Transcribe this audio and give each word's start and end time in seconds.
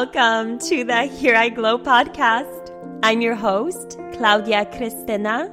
Welcome 0.00 0.58
to 0.60 0.82
the 0.82 1.02
Here 1.02 1.36
I 1.36 1.50
Glow 1.50 1.76
podcast. 1.76 2.70
I'm 3.02 3.20
your 3.20 3.34
host, 3.34 3.98
Klaudia 4.12 4.64
Krystyna. 4.72 5.52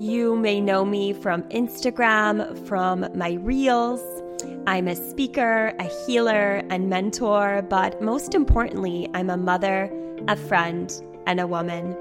You 0.00 0.34
may 0.34 0.60
know 0.60 0.84
me 0.84 1.12
from 1.12 1.44
Instagram, 1.44 2.58
from 2.66 3.06
my 3.14 3.34
reels. 3.34 4.02
I'm 4.66 4.88
a 4.88 4.96
speaker, 4.96 5.72
a 5.78 5.84
healer, 5.84 6.64
and 6.70 6.90
mentor, 6.90 7.64
but 7.70 8.02
most 8.02 8.34
importantly, 8.34 9.08
I'm 9.14 9.30
a 9.30 9.36
mother, 9.36 9.88
a 10.26 10.34
friend, 10.34 10.92
and 11.28 11.38
a 11.38 11.46
woman. 11.46 11.94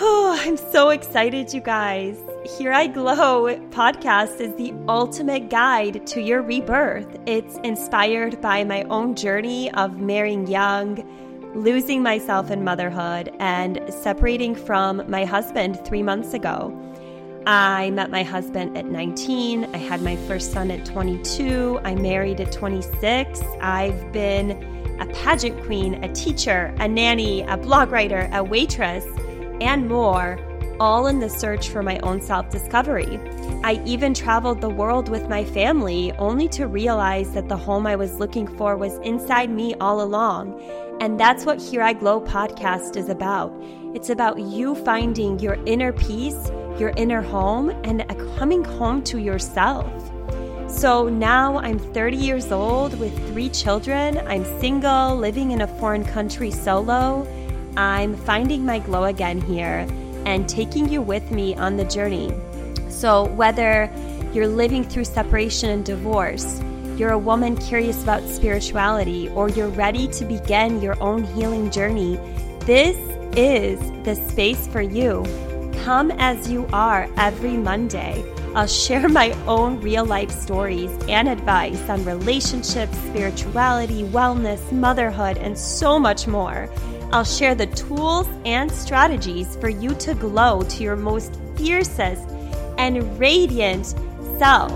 Oh, 0.00 0.38
I'm 0.42 0.56
so 0.56 0.90
excited, 0.90 1.52
you 1.52 1.60
guys. 1.60 2.16
Here 2.56 2.72
I 2.72 2.86
Glow 2.86 3.44
podcast 3.68 4.40
is 4.40 4.54
the 4.54 4.72
ultimate 4.88 5.50
guide 5.50 6.06
to 6.06 6.22
your 6.22 6.40
rebirth. 6.40 7.06
It's 7.26 7.58
inspired 7.58 8.40
by 8.40 8.64
my 8.64 8.84
own 8.84 9.14
journey 9.14 9.70
of 9.72 9.98
marrying 9.98 10.46
young, 10.46 11.04
losing 11.54 12.02
myself 12.02 12.50
in 12.50 12.64
motherhood, 12.64 13.30
and 13.38 13.78
separating 13.90 14.54
from 14.54 15.08
my 15.10 15.26
husband 15.26 15.78
three 15.84 16.02
months 16.02 16.32
ago. 16.32 16.74
I 17.46 17.90
met 17.90 18.10
my 18.10 18.22
husband 18.22 18.78
at 18.78 18.86
19. 18.86 19.66
I 19.74 19.76
had 19.76 20.00
my 20.00 20.16
first 20.16 20.50
son 20.50 20.70
at 20.70 20.86
22. 20.86 21.80
I 21.84 21.96
married 21.96 22.40
at 22.40 22.50
26. 22.50 23.40
I've 23.60 24.10
been 24.10 24.52
a 25.00 25.06
pageant 25.12 25.62
queen, 25.64 26.02
a 26.02 26.12
teacher, 26.14 26.74
a 26.78 26.88
nanny, 26.88 27.42
a 27.42 27.58
blog 27.58 27.92
writer, 27.92 28.30
a 28.32 28.42
waitress 28.42 29.04
and 29.60 29.86
more, 29.86 30.38
all 30.80 31.06
in 31.06 31.20
the 31.20 31.28
search 31.28 31.68
for 31.68 31.82
my 31.82 31.98
own 32.00 32.20
self 32.20 32.50
discovery. 32.50 33.18
I 33.64 33.82
even 33.84 34.14
traveled 34.14 34.60
the 34.60 34.68
world 34.68 35.08
with 35.08 35.28
my 35.28 35.44
family, 35.44 36.12
only 36.12 36.48
to 36.50 36.66
realize 36.66 37.32
that 37.32 37.48
the 37.48 37.56
home 37.56 37.86
I 37.86 37.96
was 37.96 38.18
looking 38.18 38.46
for 38.56 38.76
was 38.76 38.98
inside 38.98 39.50
me 39.50 39.74
all 39.74 40.02
along. 40.02 40.60
And 41.00 41.18
that's 41.18 41.44
what 41.44 41.60
Here 41.60 41.82
I 41.82 41.92
Glow 41.92 42.20
podcast 42.20 42.96
is 42.96 43.08
about. 43.08 43.52
It's 43.94 44.10
about 44.10 44.40
you 44.40 44.74
finding 44.74 45.38
your 45.38 45.58
inner 45.64 45.92
peace, 45.92 46.50
your 46.78 46.90
inner 46.96 47.22
home, 47.22 47.70
and 47.84 48.06
coming 48.36 48.64
home 48.64 49.02
to 49.04 49.18
yourself. 49.18 49.90
So 50.68 51.08
now 51.08 51.58
I'm 51.58 51.78
30 51.78 52.16
years 52.16 52.52
old 52.52 52.98
with 52.98 53.16
three 53.32 53.48
children. 53.48 54.18
I'm 54.26 54.44
single, 54.60 55.16
living 55.16 55.52
in 55.52 55.62
a 55.62 55.66
foreign 55.78 56.04
country 56.04 56.50
solo 56.50 57.26
I'm 57.78 58.16
finding 58.16 58.64
my 58.64 58.80
glow 58.80 59.04
again 59.04 59.40
here 59.40 59.86
and 60.26 60.48
taking 60.48 60.88
you 60.88 61.02
with 61.02 61.30
me 61.30 61.54
on 61.56 61.76
the 61.76 61.84
journey. 61.84 62.32
So, 62.88 63.26
whether 63.34 63.90
you're 64.32 64.48
living 64.48 64.84
through 64.84 65.04
separation 65.04 65.70
and 65.70 65.84
divorce, 65.84 66.60
you're 66.96 67.12
a 67.12 67.18
woman 67.18 67.56
curious 67.56 68.02
about 68.02 68.24
spirituality, 68.24 69.28
or 69.30 69.48
you're 69.48 69.68
ready 69.68 70.08
to 70.08 70.24
begin 70.24 70.82
your 70.82 71.00
own 71.00 71.22
healing 71.22 71.70
journey, 71.70 72.16
this 72.60 72.96
is 73.36 73.78
the 74.04 74.16
space 74.16 74.66
for 74.66 74.82
you. 74.82 75.22
Come 75.84 76.10
as 76.18 76.50
you 76.50 76.66
are 76.72 77.08
every 77.16 77.56
Monday. 77.56 78.24
I'll 78.54 78.66
share 78.66 79.08
my 79.20 79.30
own 79.46 79.80
real 79.80 80.04
life 80.04 80.30
stories 80.30 80.90
and 81.08 81.28
advice 81.28 81.88
on 81.88 82.04
relationships, 82.04 82.98
spirituality, 82.98 84.02
wellness, 84.02 84.72
motherhood, 84.72 85.38
and 85.38 85.56
so 85.56 86.00
much 86.00 86.26
more. 86.26 86.68
I'll 87.10 87.24
share 87.24 87.54
the 87.54 87.66
tools 87.68 88.28
and 88.44 88.70
strategies 88.70 89.56
for 89.56 89.70
you 89.70 89.94
to 89.94 90.14
glow 90.14 90.62
to 90.62 90.82
your 90.82 90.96
most 90.96 91.40
fiercest 91.56 92.28
and 92.76 93.18
radiant 93.18 93.94
self. 94.38 94.70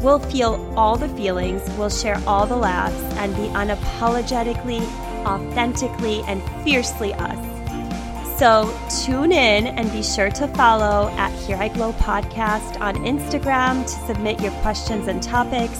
We'll 0.00 0.20
feel 0.20 0.54
all 0.76 0.96
the 0.96 1.08
feelings, 1.08 1.62
we'll 1.76 1.90
share 1.90 2.22
all 2.24 2.46
the 2.46 2.56
laughs, 2.56 3.02
and 3.16 3.34
be 3.34 3.48
unapologetically, 3.48 4.82
authentically, 5.26 6.22
and 6.28 6.40
fiercely 6.62 7.12
us. 7.14 8.38
So 8.38 8.72
tune 9.04 9.32
in 9.32 9.66
and 9.66 9.90
be 9.90 10.04
sure 10.04 10.30
to 10.30 10.46
follow 10.48 11.08
at 11.16 11.32
Here 11.46 11.56
I 11.56 11.68
Glow 11.68 11.92
Podcast 11.94 12.80
on 12.80 12.94
Instagram 12.96 13.82
to 13.82 14.06
submit 14.06 14.40
your 14.40 14.52
questions 14.60 15.08
and 15.08 15.20
topics. 15.20 15.78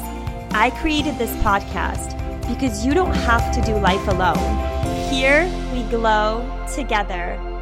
I 0.50 0.72
created 0.80 1.16
this 1.18 1.34
podcast 1.44 2.16
because 2.48 2.84
you 2.84 2.94
don't 2.94 3.14
have 3.14 3.54
to 3.54 3.60
do 3.60 3.78
life 3.78 4.08
alone. 4.08 4.95
Here 5.10 5.46
we 5.72 5.84
glow 5.84 6.44
together. 6.74 7.55